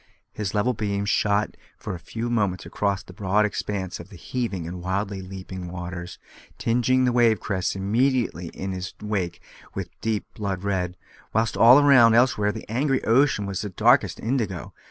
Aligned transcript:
His 0.33 0.55
level 0.55 0.73
beams 0.73 1.11
shot 1.11 1.55
for 1.77 1.93
a 1.93 1.99
few 1.99 2.31
moments 2.31 2.65
across 2.65 3.03
the 3.03 3.13
broad 3.13 3.45
expanse 3.45 3.99
of 3.99 4.09
the 4.09 4.15
heaving 4.15 4.65
and 4.67 4.81
wildly 4.81 5.21
leaping 5.21 5.71
waters, 5.71 6.17
tinging 6.57 7.05
the 7.05 7.11
wave 7.11 7.39
crests 7.39 7.75
immediately 7.75 8.47
in 8.47 8.71
his 8.71 8.95
wake 8.99 9.43
with 9.75 9.91
deep 10.01 10.25
blood 10.33 10.63
red, 10.63 10.97
whilst 11.33 11.55
all 11.55 11.77
around 11.79 12.15
elsewhere 12.15 12.51
the 12.51 12.67
angry 12.67 13.03
ocean 13.03 13.45
was 13.45 13.61
darkest 13.61 14.19
indigo. 14.19 14.73